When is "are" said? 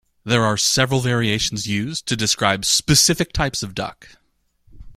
0.43-0.57